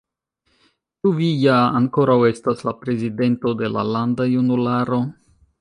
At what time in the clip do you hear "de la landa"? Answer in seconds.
3.63-4.31